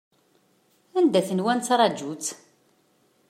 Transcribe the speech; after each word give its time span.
Anda 0.97 1.19
i 1.19 1.23
tenwa 1.27 1.53
nettṛaju-tt? 1.53 2.27